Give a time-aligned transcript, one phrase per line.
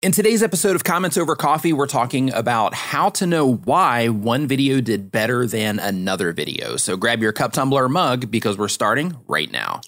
[0.00, 4.46] In today's episode of Comments Over Coffee, we're talking about how to know why one
[4.46, 6.76] video did better than another video.
[6.76, 9.80] So grab your cup, tumbler, or mug because we're starting right now.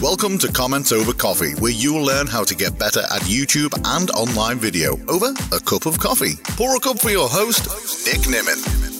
[0.00, 4.10] Welcome to Comments Over Coffee, where you'll learn how to get better at YouTube and
[4.12, 6.36] online video over a cup of coffee.
[6.56, 7.66] Pour a cup for your host,
[8.06, 8.95] Nick Nimmin.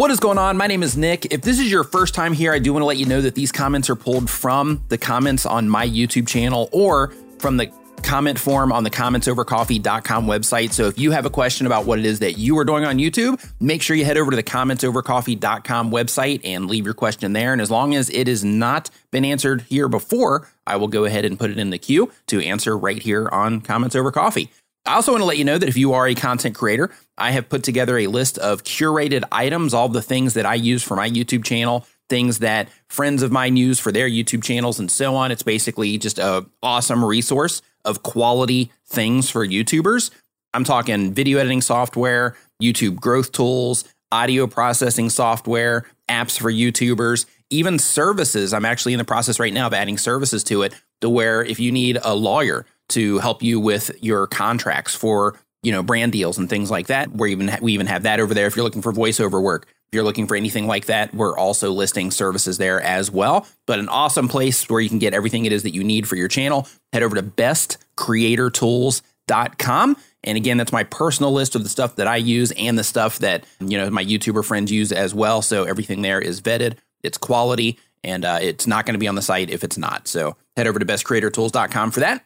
[0.00, 0.56] What is going on?
[0.56, 1.26] My name is Nick.
[1.26, 3.34] If this is your first time here, I do want to let you know that
[3.34, 7.70] these comments are pulled from the comments on my YouTube channel or from the
[8.02, 10.72] comment form on the commentsovercoffee.com website.
[10.72, 12.96] So if you have a question about what it is that you are doing on
[12.96, 17.52] YouTube, make sure you head over to the commentsovercoffee.com website and leave your question there.
[17.52, 21.26] And as long as it has not been answered here before, I will go ahead
[21.26, 24.50] and put it in the queue to answer right here on Comments Over Coffee.
[24.90, 27.30] I also want to let you know that if you are a content creator, I
[27.30, 30.96] have put together a list of curated items, all the things that I use for
[30.96, 35.14] my YouTube channel, things that friends of mine use for their YouTube channels, and so
[35.14, 35.30] on.
[35.30, 40.10] It's basically just a awesome resource of quality things for YouTubers.
[40.54, 47.78] I'm talking video editing software, YouTube growth tools, audio processing software, apps for YouTubers, even
[47.78, 48.52] services.
[48.52, 51.60] I'm actually in the process right now of adding services to it to where if
[51.60, 56.38] you need a lawyer to help you with your contracts for you know brand deals
[56.38, 57.12] and things like that.
[57.12, 58.46] We even we even have that over there.
[58.46, 61.72] If you're looking for voiceover work, if you're looking for anything like that, we're also
[61.72, 63.46] listing services there as well.
[63.66, 66.14] But an awesome place where you can get everything it is that you need for
[66.16, 66.68] your channel.
[66.92, 69.96] Head over to bestcreatortools.com.
[70.22, 73.18] And again, that's my personal list of the stuff that I use and the stuff
[73.20, 75.42] that you know my YouTuber friends use as well.
[75.42, 79.14] So everything there is vetted, it's quality, and uh, it's not going to be on
[79.14, 80.08] the site if it's not.
[80.08, 82.24] So head over to bestcreatortools.com for that.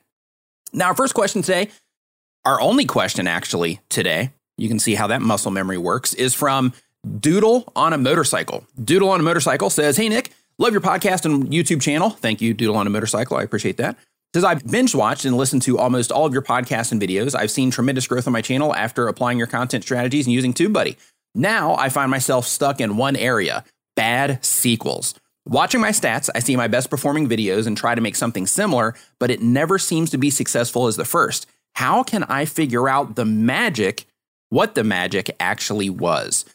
[0.74, 1.70] Now, our first question today,
[2.44, 6.72] our only question actually today, you can see how that muscle memory works, is from
[7.20, 8.66] Doodle on a Motorcycle.
[8.82, 12.10] Doodle on a Motorcycle says, Hey, Nick, love your podcast and YouTube channel.
[12.10, 13.36] Thank you, Doodle on a Motorcycle.
[13.36, 13.96] I appreciate that.
[14.34, 17.36] Says, I've binge watched and listened to almost all of your podcasts and videos.
[17.36, 20.96] I've seen tremendous growth on my channel after applying your content strategies and using TubeBuddy.
[21.36, 23.64] Now I find myself stuck in one area
[23.94, 25.14] bad sequels.
[25.46, 28.94] Watching my stats, I see my best performing videos and try to make something similar,
[29.18, 31.46] but it never seems to be successful as the first.
[31.74, 34.06] How can I figure out the magic,
[34.48, 36.46] what the magic actually was?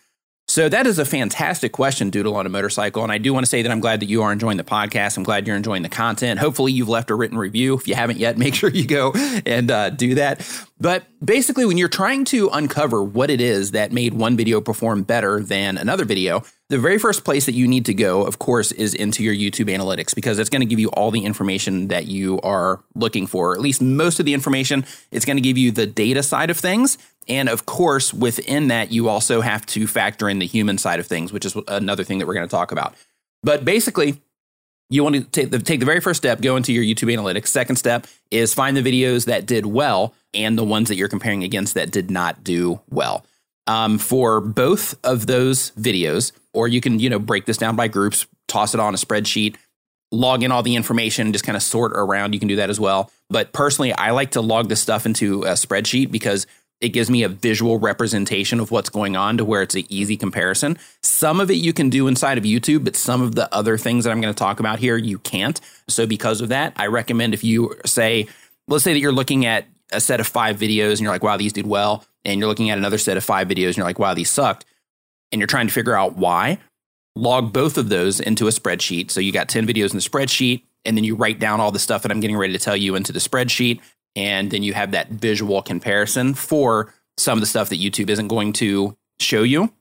[0.48, 3.04] So that is a fantastic question, Doodle on a motorcycle.
[3.04, 5.16] And I do want to say that I'm glad that you are enjoying the podcast.
[5.16, 6.40] I'm glad you're enjoying the content.
[6.40, 7.76] Hopefully, you've left a written review.
[7.76, 9.12] If you haven't yet, make sure you go
[9.46, 10.42] and uh, do that.
[10.80, 15.04] But basically, when you're trying to uncover what it is that made one video perform
[15.04, 18.72] better than another video, the very first place that you need to go, of course,
[18.72, 22.06] is into your YouTube analytics because it's going to give you all the information that
[22.06, 24.85] you are looking for, at least most of the information.
[25.12, 27.00] It's going to give you the data side of things.
[27.28, 31.08] And of course, within that, you also have to factor in the human side of
[31.08, 32.94] things, which is another thing that we're going to talk about.
[33.41, 34.22] But basically,
[34.91, 37.47] you want to take the, take the very first step, go into your YouTube analytics.
[37.47, 41.44] Second step is find the videos that did well and the ones that you're comparing
[41.44, 43.25] against that did not do well.
[43.69, 47.88] Um, for both of those videos, or you can you know break this down by
[47.88, 49.57] groups, toss it on a spreadsheet,
[50.12, 52.34] log in all the information, and just kind of sort around.
[52.34, 53.12] You can do that as well.
[53.29, 56.47] But personally, I like to log this stuff into a spreadsheet because
[56.81, 60.18] it gives me a visual representation of what's going on to where it's an easy
[60.18, 60.79] comparison.
[61.03, 64.06] Some of it you can do inside of YouTube, but some of the other things
[64.06, 65.62] that I'm going to talk about here, you can't.
[65.88, 68.25] So, because of that, I recommend if you say,
[68.68, 71.38] let's say that you're looking at a set of five videos and you're like, wow,
[71.38, 72.06] these did well.
[72.26, 74.66] And you're looking at another set of five videos and you're like, wow, these sucked.
[75.32, 76.60] And you're trying to figure out why,
[77.16, 79.12] log both of those into a spreadsheet.
[79.12, 80.64] So, you got 10 videos in the spreadsheet.
[80.86, 82.96] And then you write down all the stuff that I'm getting ready to tell you
[82.96, 83.82] into the spreadsheet
[84.16, 88.28] and then you have that visual comparison for some of the stuff that YouTube isn't
[88.28, 89.72] going to show you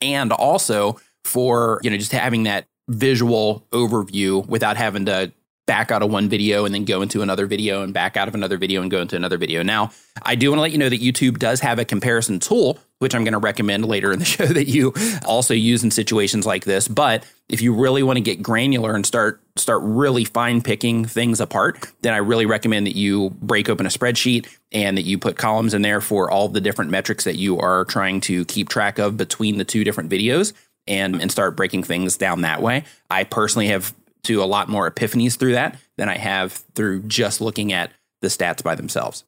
[0.00, 5.32] and also for you know just having that visual overview without having to
[5.66, 8.34] back out of one video and then go into another video and back out of
[8.34, 9.62] another video and go into another video.
[9.62, 9.90] Now,
[10.22, 13.14] I do want to let you know that YouTube does have a comparison tool, which
[13.14, 14.92] I'm going to recommend later in the show that you
[15.24, 16.88] also use in situations like this.
[16.88, 21.38] But if you really want to get granular and start start really fine picking things
[21.38, 25.36] apart, then I really recommend that you break open a spreadsheet and that you put
[25.36, 28.98] columns in there for all the different metrics that you are trying to keep track
[28.98, 30.54] of between the two different videos
[30.86, 32.84] and and start breaking things down that way.
[33.10, 37.40] I personally have to a lot more epiphanies through that than I have through just
[37.40, 39.24] looking at the stats by themselves.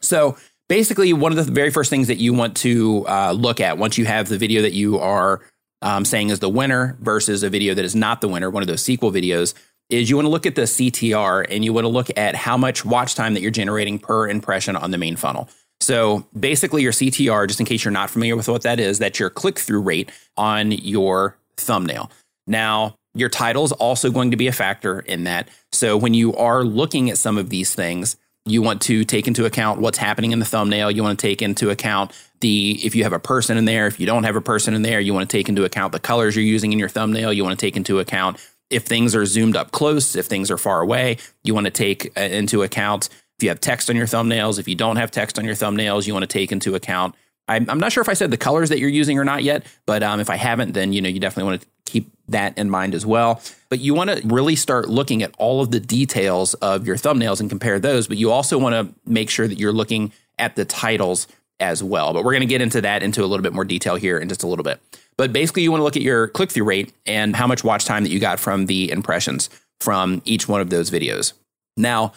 [0.00, 0.36] So
[0.68, 3.98] basically, one of the very first things that you want to uh, look at once
[3.98, 5.40] you have the video that you are
[5.82, 8.66] um, saying is the winner versus a video that is not the winner, one of
[8.66, 9.54] those sequel videos,
[9.90, 12.56] is you want to look at the CTR and you want to look at how
[12.56, 15.48] much watch time that you're generating per impression on the main funnel.
[15.80, 19.18] So basically, your CTR, just in case you're not familiar with what that is, that's
[19.18, 22.10] your click through rate on your thumbnail.
[22.46, 25.48] Now, Your title is also going to be a factor in that.
[25.72, 28.16] So when you are looking at some of these things,
[28.46, 30.90] you want to take into account what's happening in the thumbnail.
[30.90, 33.98] You want to take into account the if you have a person in there, if
[33.98, 36.36] you don't have a person in there, you want to take into account the colors
[36.36, 37.32] you're using in your thumbnail.
[37.32, 38.36] You want to take into account
[38.68, 41.16] if things are zoomed up close, if things are far away.
[41.42, 43.08] You want to take uh, into account
[43.38, 46.06] if you have text on your thumbnails, if you don't have text on your thumbnails,
[46.06, 47.14] you want to take into account.
[47.48, 49.64] I'm, I'm not sure if I said the colors that you're using or not yet,
[49.86, 52.70] but um, if I haven't, then you know you definitely want to keep that in
[52.70, 53.42] mind as well.
[53.68, 57.40] But you want to really start looking at all of the details of your thumbnails
[57.40, 58.08] and compare those.
[58.08, 61.26] But you also want to make sure that you're looking at the titles
[61.60, 62.12] as well.
[62.12, 64.28] But we're going to get into that into a little bit more detail here in
[64.28, 64.80] just a little bit.
[65.16, 67.84] But basically, you want to look at your click through rate and how much watch
[67.84, 69.50] time that you got from the impressions
[69.80, 71.34] from each one of those videos.
[71.76, 72.12] Now,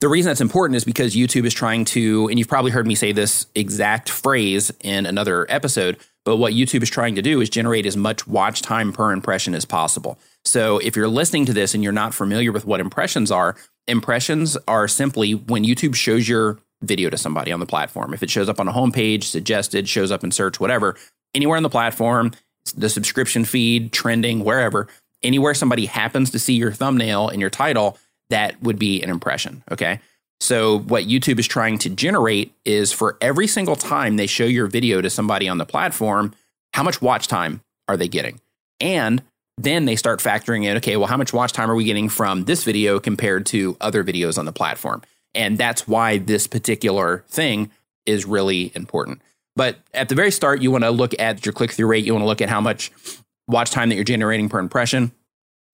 [0.00, 2.94] the reason that's important is because YouTube is trying to, and you've probably heard me
[2.94, 7.50] say this exact phrase in another episode, but what YouTube is trying to do is
[7.50, 10.18] generate as much watch time per impression as possible.
[10.44, 13.56] So if you're listening to this and you're not familiar with what impressions are,
[13.86, 18.14] impressions are simply when YouTube shows your video to somebody on the platform.
[18.14, 20.96] If it shows up on a homepage, suggested, shows up in search, whatever,
[21.34, 22.32] anywhere on the platform,
[22.74, 24.88] the subscription feed, trending, wherever,
[25.22, 27.98] anywhere somebody happens to see your thumbnail and your title,
[28.30, 29.62] that would be an impression.
[29.70, 30.00] Okay.
[30.40, 34.66] So, what YouTube is trying to generate is for every single time they show your
[34.66, 36.34] video to somebody on the platform,
[36.72, 38.40] how much watch time are they getting?
[38.80, 39.22] And
[39.58, 42.44] then they start factoring in, okay, well, how much watch time are we getting from
[42.44, 45.02] this video compared to other videos on the platform?
[45.34, 47.70] And that's why this particular thing
[48.06, 49.20] is really important.
[49.56, 52.04] But at the very start, you want to look at your click through rate.
[52.04, 52.90] You want to look at how much
[53.46, 55.12] watch time that you're generating per impression.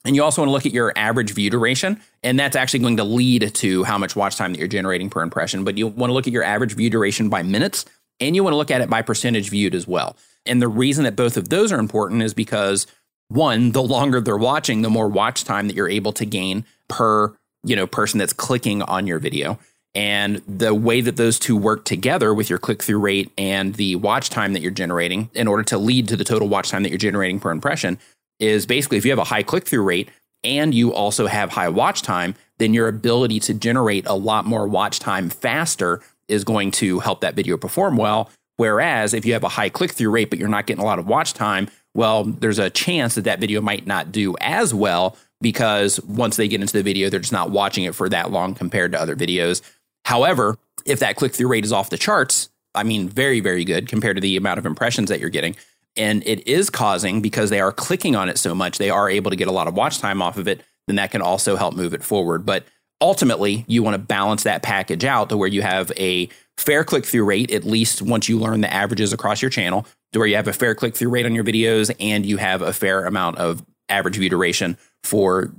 [0.04, 2.98] And you also want to look at your average view duration, and that's actually going
[2.98, 5.64] to lead to how much watch time that you're generating per impression.
[5.64, 7.84] But you want to look at your average view duration by minutes,
[8.20, 10.16] and you want to look at it by percentage viewed as well.
[10.46, 12.87] And the reason that both of those are important is because
[13.28, 17.37] one, the longer they're watching, the more watch time that you're able to gain per,
[17.64, 19.58] you know, person that's clicking on your video.
[19.96, 23.96] And the way that those two work together with your click through rate and the
[23.96, 26.90] watch time that you're generating in order to lead to the total watch time that
[26.90, 27.99] you're generating per impression
[28.38, 30.11] is basically if you have a high click through rate
[30.44, 34.67] and you also have high watch time, then your ability to generate a lot more
[34.67, 38.31] watch time faster is going to help that video perform well.
[38.56, 40.99] Whereas if you have a high click through rate, but you're not getting a lot
[40.99, 45.17] of watch time, well, there's a chance that that video might not do as well
[45.41, 48.55] because once they get into the video, they're just not watching it for that long
[48.55, 49.62] compared to other videos.
[50.05, 53.88] However, if that click through rate is off the charts, I mean, very, very good
[53.88, 55.56] compared to the amount of impressions that you're getting,
[55.96, 59.31] and it is causing because they are clicking on it so much, they are able
[59.31, 61.75] to get a lot of watch time off of it, then that can also help
[61.75, 62.46] move it forward.
[62.46, 62.64] But
[63.00, 67.04] ultimately, you want to balance that package out to where you have a fair click
[67.04, 70.37] through rate, at least once you learn the averages across your channel, to where you
[70.37, 73.37] have a fair click through rate on your videos and you have a fair amount
[73.38, 75.52] of average view duration for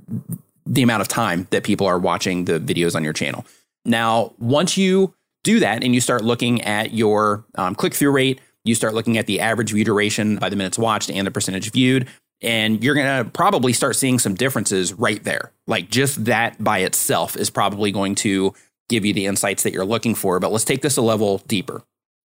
[0.66, 3.46] the amount of time that people are watching the videos on your channel.
[3.84, 5.14] Now, once you
[5.44, 9.18] do that and you start looking at your um, click through rate, you start looking
[9.18, 12.08] at the average view duration by the minutes watched and the percentage viewed.
[12.40, 15.52] And you're going to probably start seeing some differences right there.
[15.66, 18.54] Like just that by itself is probably going to
[18.88, 20.38] give you the insights that you're looking for.
[20.40, 21.82] But let's take this a level deeper.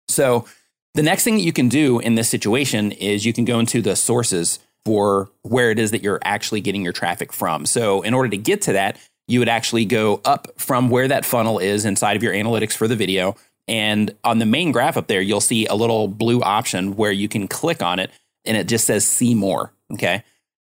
[0.07, 0.45] So,
[0.95, 3.81] the next thing that you can do in this situation is you can go into
[3.81, 7.65] the sources for where it is that you're actually getting your traffic from.
[7.65, 11.25] So, in order to get to that, you would actually go up from where that
[11.25, 13.35] funnel is inside of your analytics for the video
[13.67, 17.29] and on the main graph up there, you'll see a little blue option where you
[17.29, 18.11] can click on it
[18.45, 19.71] and it just says see more.
[19.93, 20.23] Okay.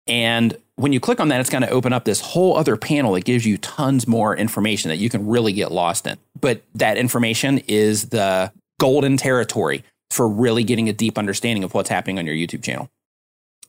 [0.08, 3.14] And when you click on that, it's going to open up this whole other panel
[3.14, 6.18] that gives you tons more information that you can really get lost in.
[6.40, 11.90] But that information is the golden territory for really getting a deep understanding of what's
[11.90, 12.90] happening on your YouTube channel.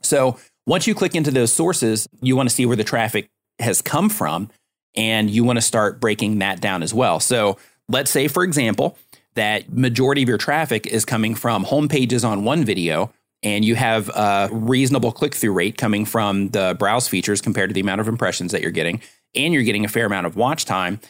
[0.00, 3.82] So once you click into those sources, you want to see where the traffic has
[3.82, 4.50] come from
[4.96, 7.20] and you want to start breaking that down as well.
[7.20, 8.96] So let's say, for example,
[9.34, 13.12] that majority of your traffic is coming from home pages on one video
[13.42, 17.74] and you have a reasonable click through rate coming from the browse features compared to
[17.74, 19.00] the amount of impressions that you're getting,
[19.34, 21.00] and you're getting a fair amount of watch time.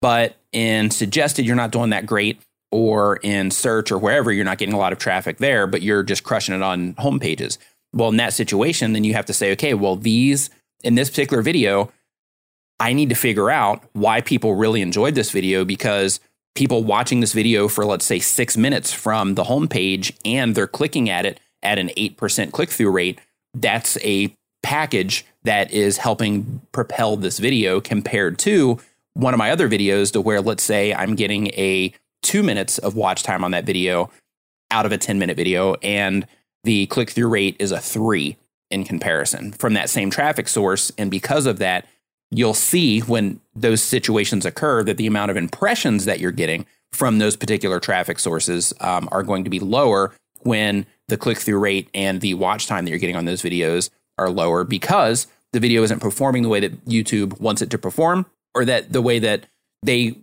[0.00, 4.58] But in suggested, you're not doing that great, or in search or wherever, you're not
[4.58, 7.58] getting a lot of traffic there, but you're just crushing it on home pages.
[7.92, 10.50] Well, in that situation, then you have to say, okay, well, these
[10.82, 11.90] in this particular video,
[12.80, 16.20] I need to figure out why people really enjoyed this video because
[16.54, 21.08] people watching this video for, let's say, six minutes from the homepage and they're clicking
[21.08, 23.20] at it at an 8% click through rate,
[23.54, 28.78] that's a package that is helping propel this video compared to
[29.14, 32.94] one of my other videos to where, let's say, I'm getting a two minutes of
[32.94, 34.10] watch time on that video
[34.70, 36.26] out of a 10 minute video and
[36.64, 38.36] the click through rate is a three.
[38.70, 40.92] in comparison from that same traffic source.
[40.98, 41.86] And because of that,
[42.30, 47.18] you'll see when those situations occur that the amount of impressions that you're getting from
[47.18, 51.88] those particular traffic sources um, are going to be lower when the click through rate
[51.94, 55.82] and the watch time that you're getting on those videos are lower because the video
[55.82, 59.46] isn't performing the way that YouTube wants it to perform or that the way that
[59.82, 60.14] they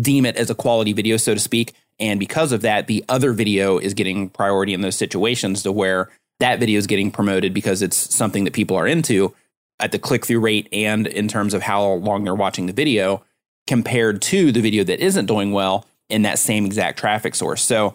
[0.00, 1.72] deem it as a quality video, so to speak.
[1.98, 6.10] And because of that, the other video is getting priority in those situations to where
[6.40, 9.34] that video is getting promoted because it's something that people are into
[9.80, 13.22] at the click through rate and in terms of how long they're watching the video
[13.66, 17.62] compared to the video that isn't doing well in that same exact traffic source.
[17.62, 17.94] So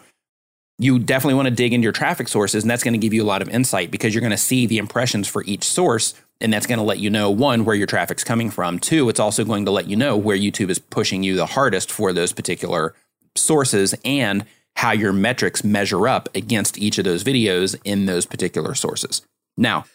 [0.77, 3.23] you definitely want to dig into your traffic sources, and that's going to give you
[3.23, 6.13] a lot of insight because you're going to see the impressions for each source.
[6.39, 8.79] And that's going to let you know one, where your traffic's coming from.
[8.79, 11.91] Two, it's also going to let you know where YouTube is pushing you the hardest
[11.91, 12.95] for those particular
[13.35, 14.45] sources and
[14.75, 19.21] how your metrics measure up against each of those videos in those particular sources.
[19.55, 19.85] Now,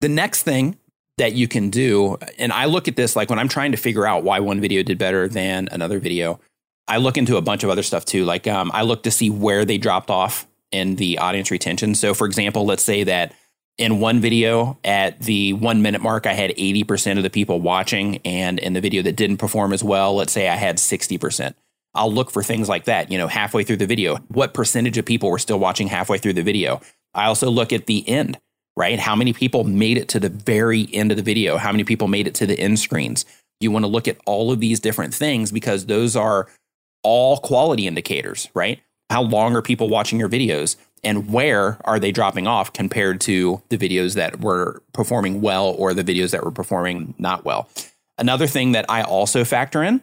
[0.00, 0.78] the next thing
[1.18, 4.06] that you can do, and I look at this like when I'm trying to figure
[4.06, 6.40] out why one video did better than another video,
[6.86, 8.24] I look into a bunch of other stuff too.
[8.24, 11.94] Like um, I look to see where they dropped off in the audience retention.
[11.94, 13.32] So, for example, let's say that
[13.78, 18.18] in one video at the one minute mark, I had 80% of the people watching.
[18.24, 21.54] And in the video that didn't perform as well, let's say I had 60%.
[21.94, 24.16] I'll look for things like that, you know, halfway through the video.
[24.28, 26.80] What percentage of people were still watching halfway through the video?
[27.14, 28.40] I also look at the end,
[28.76, 28.98] right?
[28.98, 31.56] How many people made it to the very end of the video?
[31.56, 33.24] How many people made it to the end screens?
[33.60, 36.48] You want to look at all of these different things because those are
[37.02, 38.80] all quality indicators, right?
[39.10, 43.62] How long are people watching your videos and where are they dropping off compared to
[43.68, 47.68] the videos that were performing well or the videos that were performing not well?
[48.18, 50.02] Another thing that I also factor in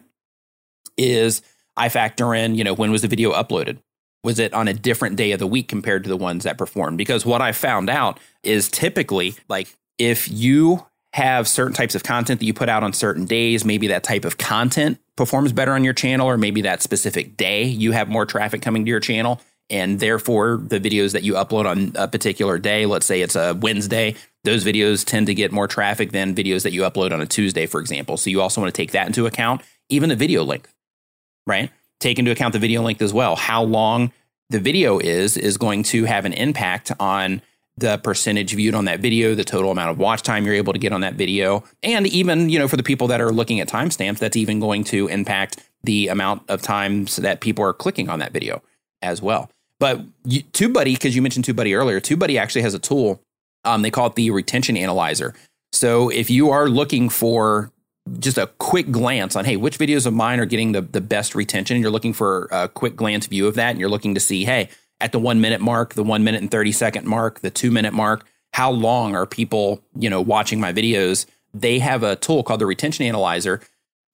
[0.96, 1.42] is
[1.76, 3.78] I factor in, you know, when was the video uploaded?
[4.24, 6.98] Was it on a different day of the week compared to the ones that performed?
[6.98, 12.40] Because what I found out is typically like if you have certain types of content
[12.40, 15.84] that you put out on certain days, maybe that type of content performs better on
[15.84, 19.40] your channel, or maybe that specific day you have more traffic coming to your channel.
[19.68, 23.54] And therefore, the videos that you upload on a particular day, let's say it's a
[23.54, 27.26] Wednesday, those videos tend to get more traffic than videos that you upload on a
[27.26, 28.16] Tuesday, for example.
[28.16, 30.74] So you also want to take that into account, even the video length,
[31.46, 31.70] right?
[32.02, 33.36] Take into account the video length as well.
[33.36, 34.12] How long
[34.50, 37.40] the video is, is going to have an impact on
[37.78, 40.80] the percentage viewed on that video, the total amount of watch time you're able to
[40.80, 43.68] get on that video, and even, you know, for the people that are looking at
[43.68, 48.18] timestamps, that's even going to impact the amount of times that people are clicking on
[48.18, 48.60] that video
[49.00, 49.48] as well.
[49.78, 53.22] But you, TubeBuddy, because you mentioned TubeBuddy earlier, TubeBuddy actually has a tool.
[53.64, 55.34] Um, they call it the retention analyzer.
[55.72, 57.71] So if you are looking for
[58.18, 61.34] just a quick glance on, hey, which videos of mine are getting the, the best
[61.34, 64.44] retention, you're looking for a quick glance view of that, and you're looking to see,
[64.44, 64.68] hey,
[65.00, 67.92] at the one minute mark, the one minute and 30 second mark, the two minute
[67.92, 71.26] mark, how long are people, you know, watching my videos?
[71.54, 73.60] They have a tool called the retention analyzer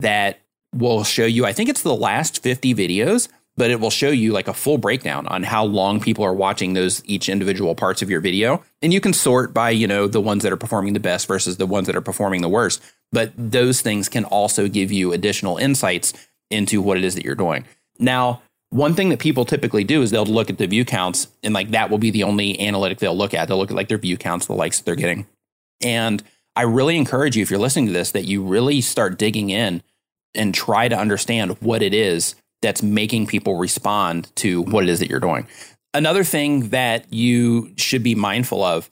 [0.01, 0.41] that
[0.75, 3.29] will show you, I think it's the last 50 videos,
[3.59, 6.75] but it will show you like a full breakdown on how long people are watching
[6.75, 8.63] those each individual parts of your video.
[8.81, 11.57] And you can sort by, you know, the ones that are performing the best versus
[11.57, 12.81] the ones that are performing the worst.
[13.11, 16.15] But those things can also give you additional insights
[16.51, 17.65] into what it is that you're doing.
[17.99, 21.53] Now, one thing that people typically do is they'll look at the view counts and
[21.53, 23.49] like that will be the only analytic they'll look at.
[23.49, 25.27] They'll look at like their view counts, the likes that they're getting.
[25.83, 26.23] And
[26.55, 29.83] I really encourage you, if you're listening to this, that you really start digging in
[30.35, 34.99] and try to understand what it is that's making people respond to what it is
[34.99, 35.47] that you're doing.
[35.95, 38.91] Another thing that you should be mindful of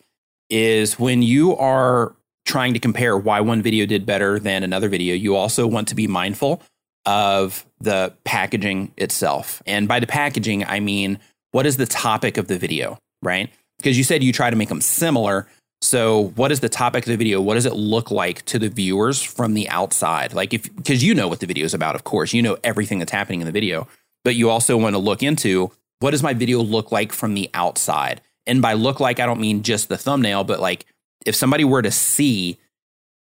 [0.49, 5.14] is when you are trying to compare why one video did better than another video,
[5.14, 6.62] you also want to be mindful
[7.04, 9.62] of the packaging itself.
[9.66, 11.18] And by the packaging, I mean,
[11.52, 13.50] what is the topic of the video, right?
[13.78, 15.49] Because you said you try to make them similar.
[15.83, 17.40] So, what is the topic of the video?
[17.40, 20.33] What does it look like to the viewers from the outside?
[20.33, 22.99] Like, if because you know what the video is about, of course, you know everything
[22.99, 23.87] that's happening in the video,
[24.25, 27.50] but you also want to look into what does my video look like from the
[27.54, 28.21] outside?
[28.47, 30.87] And by look like, I don't mean just the thumbnail, but like
[31.25, 32.59] if somebody were to see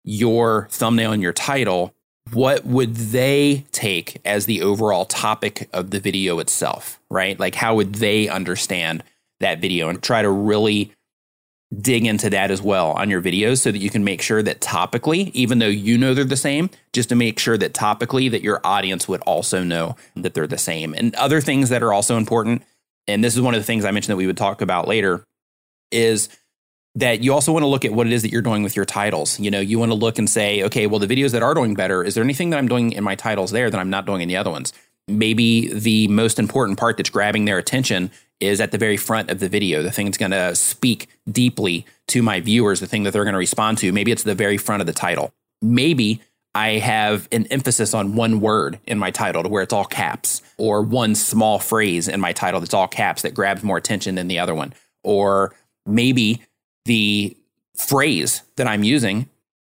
[0.05, 1.95] your thumbnail and your title,
[2.33, 7.39] what would they take as the overall topic of the video itself, right?
[7.39, 9.03] Like, how would they understand
[9.41, 10.93] that video and try to really
[11.79, 14.61] dig into that as well on your videos so that you can make sure that
[14.61, 18.43] topically, even though you know they're the same, just to make sure that topically that
[18.43, 20.95] your audience would also know that they're the same.
[20.95, 22.63] And other things that are also important,
[23.07, 25.25] and this is one of the things I mentioned that we would talk about later,
[25.93, 26.29] is
[26.97, 28.85] that you also want to look at what it is that you're doing with your
[28.85, 29.39] titles.
[29.39, 31.75] You know, you want to look and say, okay, well, the videos that are doing
[31.75, 34.23] better, is there anything that I'm doing in my titles there that I'm not doing
[34.23, 34.73] in the other ones?
[35.07, 38.11] Maybe the most important part that's grabbing their attention
[38.41, 41.87] is at the very front of the video, the thing that's going to speak deeply
[42.09, 43.93] to my viewers, the thing that they're going to respond to.
[43.93, 45.33] Maybe it's the very front of the title.
[45.63, 46.21] Maybe
[46.55, 50.43] I have an emphasis on one word in my title to where it's all caps,
[50.59, 54.27] or one small phrase in my title that's all caps that grabs more attention than
[54.27, 54.73] the other one.
[55.05, 55.55] Or
[55.87, 56.43] maybe
[56.87, 57.37] the
[57.77, 59.29] phrase that I'm using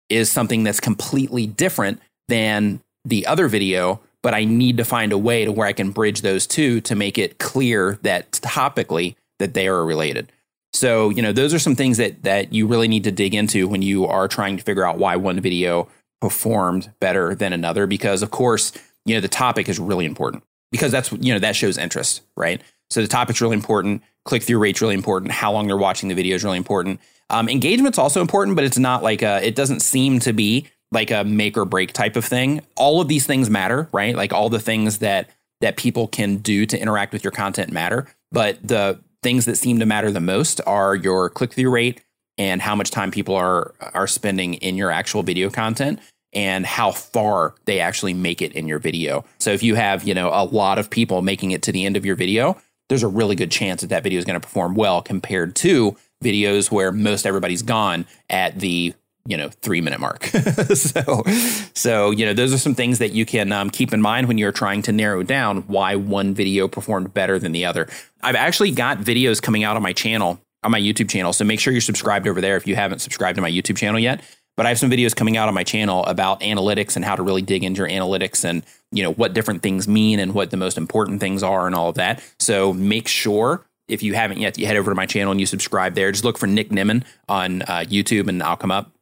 [0.09, 5.19] is something that's completely different than the other video, but I need to find a
[5.19, 9.53] way to where I can bridge those two to make it clear that topically that
[9.53, 10.33] they are related.
[10.73, 13.69] So, you know, those are some things that that you really need to dig into
[13.69, 15.89] when you are trying to figure out why one video
[16.23, 18.73] performed better than another because of course,
[19.05, 22.63] you know, the topic is really important because that's you know, that shows interest, right?
[22.89, 26.15] So the topic's really important, click through rate's really important, how long they're watching the
[26.15, 26.99] video is really important.
[27.29, 31.11] Um, engagement's also important, but it's not like a, it doesn't seem to be like
[31.11, 32.63] a make or break type of thing.
[32.77, 34.15] All of these things matter, right?
[34.15, 38.07] Like all the things that that people can do to interact with your content matter,
[38.33, 42.03] but the things that seem to matter the most are your click through rate
[42.37, 46.01] and how much time people are are spending in your actual video content
[46.33, 49.25] and how far they actually make it in your video.
[49.39, 51.97] So if you have, you know, a lot of people making it to the end
[51.97, 54.75] of your video, there's a really good chance that that video is going to perform
[54.75, 58.95] well compared to videos where most everybody's gone at the
[59.27, 60.25] you know three minute mark
[60.75, 61.23] so
[61.75, 64.37] so you know those are some things that you can um, keep in mind when
[64.37, 67.89] you're trying to narrow down why one video performed better than the other
[68.23, 71.59] i've actually got videos coming out on my channel on my youtube channel so make
[71.59, 74.23] sure you're subscribed over there if you haven't subscribed to my youtube channel yet
[74.57, 77.23] but i have some videos coming out on my channel about analytics and how to
[77.23, 78.63] really dig into your analytics and
[78.93, 81.89] you know what different things mean and what the most important things are and all
[81.89, 85.31] of that so make sure if you haven't yet, you head over to my channel
[85.31, 86.11] and you subscribe there.
[86.11, 88.94] Just look for Nick Nimmin on uh, YouTube and I'll come up.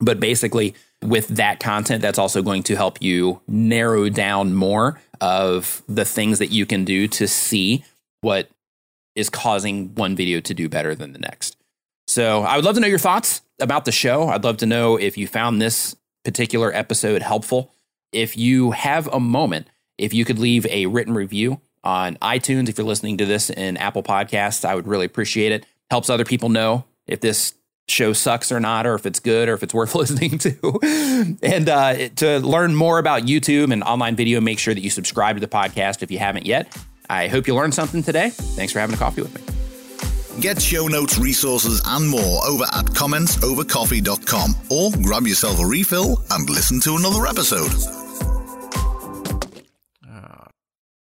[0.00, 5.82] But basically, with that content, that's also going to help you narrow down more of
[5.88, 7.84] the things that you can do to see
[8.20, 8.48] what
[9.14, 11.56] is causing one video to do better than the next.
[12.06, 14.28] So I would love to know your thoughts about the show.
[14.28, 17.72] I'd love to know if you found this particular episode helpful.
[18.12, 22.68] If you have a moment, if you could leave a written review on iTunes.
[22.68, 25.66] If you're listening to this in Apple Podcasts, I would really appreciate it.
[25.90, 27.54] Helps other people know if this
[27.90, 31.36] show sucks or not, or if it's good, or if it's worth listening to.
[31.42, 35.36] and uh, to learn more about YouTube and online video, make sure that you subscribe
[35.36, 36.76] to the podcast if you haven't yet.
[37.10, 38.30] I hope you learned something today.
[38.30, 40.40] Thanks for having a coffee with me.
[40.40, 46.48] Get show notes, resources, and more over at commentsovercoffee.com or grab yourself a refill and
[46.48, 48.07] listen to another episode.